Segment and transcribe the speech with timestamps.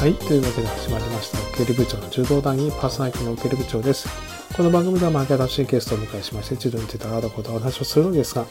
[0.00, 4.08] はい、というわけで始まりました、オケル部長の柔道団員パーソナリティのオケル部長です。
[4.56, 8.46] この番組では毎回新しいゲストをお迎えしまして、柔道についてあらことお話をするのですが、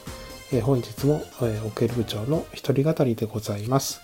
[0.53, 3.99] えー、本日も、えー、オケル部長の一人語りでございます。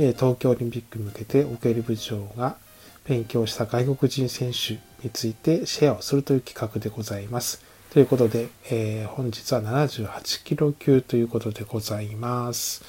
[0.00, 2.56] えー、東京オリンピックに向けてオケル部長が
[3.04, 7.62] 勉強した外国人選手についてシェアをするという企画でございます。
[7.92, 12.82] ということで、えー、本日は78キロ級ということでございます。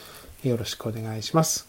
[0.44, 1.68] よろしくお願いします。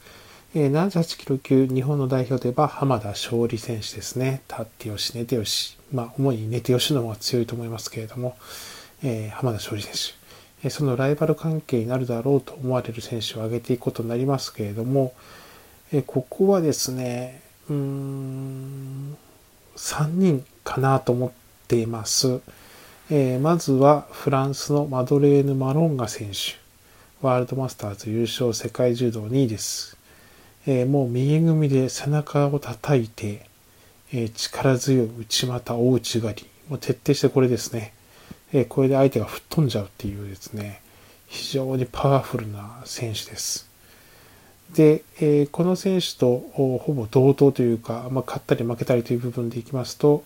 [0.56, 4.40] え78キロ級日本の代表といえば浜田勝利選手ですね。
[4.48, 5.76] 立ってよし、寝てよし。
[5.92, 8.36] まあ、主に寝てよしの方が強いと思いますけれども、
[9.02, 10.24] えー、浜田勝利選手。
[10.64, 15.12] えそのライバル関係になるだろうと思われる選手を挙げていくことになりますけれども、
[15.92, 19.16] えここはですね、うーん、
[19.76, 21.30] 3人かなと思っ
[21.66, 22.40] ています。
[23.10, 26.62] え、まずはフランスのマドレーヌ・マロンガ選手。
[27.22, 29.96] ワールドマスターズ優勝世界柔道2位です。
[30.66, 33.46] えー、もう右組みで背中を叩いて、
[34.12, 36.46] えー、力強い内股、大内刈り。
[36.68, 37.92] もう徹底してこれですね。
[38.52, 40.80] え、これで相手が吹っ飛んじゃうっていうですね、
[41.26, 43.68] 非常にパワフルな選手です。
[44.74, 50.24] で、えこの選手とほぼ同等というか、まあ、勝ったり負けたりという部分でいきますと、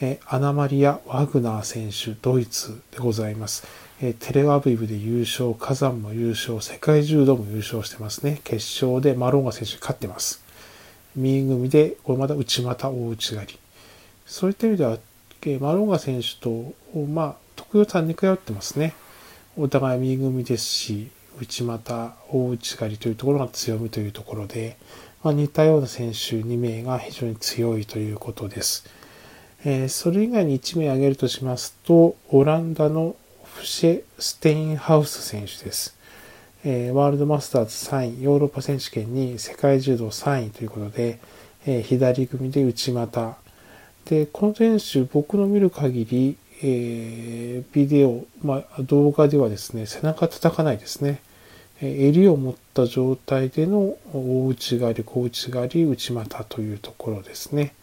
[0.00, 3.64] えアナマリア・ワグナー選手、ドイツでございます。
[4.04, 8.40] えテレアビブで優勝、火山も優勝、世界柔道も優勝してますね。
[8.42, 10.42] 決勝でマロンガ選手勝ってます。
[11.14, 13.58] 右組で、これまた内股、大内刈り。
[14.26, 14.98] そういった意味では、
[15.46, 16.74] えマロンガ選手と、
[17.12, 18.92] まあ、得意さんに通ってますね。
[19.56, 21.08] お互い右組ですし、
[21.40, 24.78] 内股、大内刈りというところが強みというところで、
[25.22, 28.84] まあ、似たような選手2名が非常に強いということです。
[29.64, 33.14] えー、それ以外に1名挙げるとしますと、オランダの
[33.62, 35.96] フシェ・ステインハウス選手です。
[36.64, 41.20] えー、ワールドマスターズ3位、ヨーロッパ選手権に世界柔道3位ということで、
[41.64, 43.36] えー、左組で内股。
[44.06, 51.22] で、この選手、僕の見る限り、えー、ビデオ、まあ、動画ではですね、背中叩かないですね。
[51.80, 57.74] え、襟を持った状態での大内刈り、小内刈り、内股というところですね。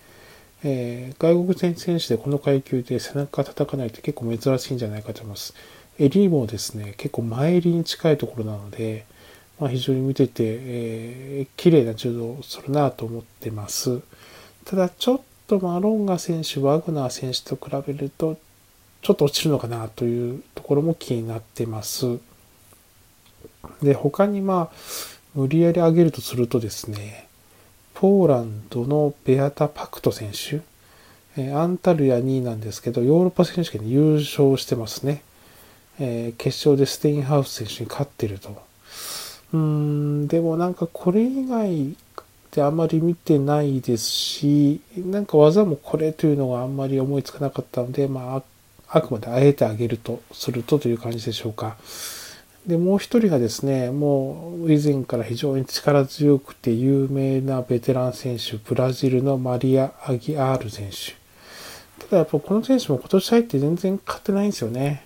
[0.63, 5.53] えー、外国人選手でこの階級で背中叩かないって結構珍しいんじゃないかと思います。
[5.97, 9.05] 襟もですね、結構前襟に近いところなので、
[9.59, 14.01] まあ、非常に見てて、えー、綺麗な柔道をするなと思ってます。
[14.65, 18.37] ただ、ちょっとマロンガ選手、ワグナー選手と比べると、
[19.01, 22.19] ちょっと落ちるのかなというところも気になってます。
[23.81, 24.75] で、他にまあ、
[25.35, 27.28] 無理やり上げるとするとですね、
[27.99, 30.61] ポーランドのベアタ・パクト選手、
[31.35, 35.21] えアンタルヤ2位なんですけど、ヨーロッパ選手権で優勝してますね。
[35.99, 38.51] え決勝でステインハウス選手に勝ってると。
[39.51, 41.95] うーん、でもなんかこれ以外っ
[42.51, 48.43] てあまり見てないですし、なんか技もこれというのがあんまり思いつかなかったので、まあ、
[48.97, 51.75] あくまであえてあげるとするとという感じでしょうか。
[52.65, 61.13] で、もう一人がですね、もう以前から非常に力強くて有名なベテラン選手、ブラジルのマリア・アギアール選手。
[62.05, 65.03] ただやっぱこの選手も今年入って全然勝ってないんですよね。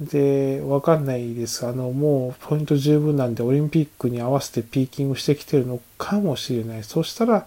[0.00, 1.66] で、わかんないです。
[1.66, 6.84] あの、もうポイント十分なんでオリンピックに合わせてピーキングしてきてるのかもしれない。
[6.84, 7.46] そしたら、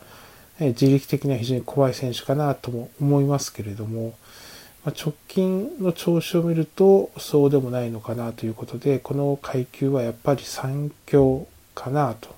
[0.59, 4.13] 自力的には非常に怖い選手かなとも思いますけれども、
[4.87, 12.33] ま直近の調子を見るとそうでもないのかなということでこの階級はやっぱり3強かなと。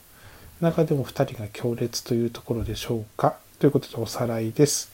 [0.60, 3.38] 中でも2人が強烈というところでしょうか。
[3.60, 4.92] ということでおさらいです、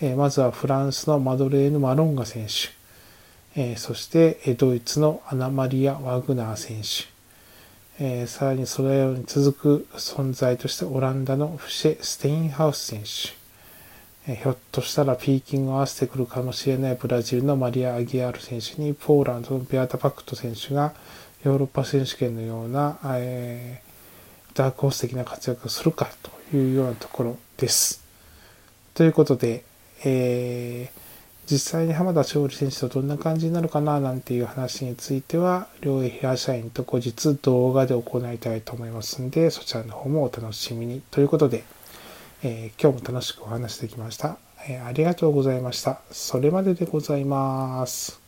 [0.00, 2.72] えまずはフランスのマドレーヌ・マロンガ選手、
[3.54, 7.06] えそしてドイツのアナマリア・ワグナー選手、
[8.04, 13.47] えさらにそれように続く存在としてオランダのフシェ・ステインハウス選手。
[14.36, 20.92] ひょっとしたらピーキングを合わせてくるかもしれないブラジルのマリア・アギアール選手にポーランドのベアタ・パクト選手が
[21.44, 26.10] ヨーロッパ選手権のような、えー、ダークホース的な活躍をするか
[26.50, 28.04] というようなところです。
[28.92, 29.64] ということで、
[30.04, 41.00] えー、実際に浜田勝利選手とどんな感じになるかななんていう話については、両平社員と後日動画で行いたいと思いますんで、そちらの方もお楽しみに。
[41.10, 41.64] ということで、
[42.42, 44.38] えー、今日も楽しくお話できました、
[44.68, 46.00] えー、ありがとうございました。
[46.10, 48.27] それまででございます。